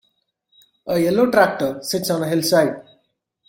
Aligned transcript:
A 0.87 0.97
yellow 0.97 1.29
tractor 1.29 1.77
sits 1.83 2.09
on 2.09 2.23
a 2.23 2.27
hillside. 2.27 2.73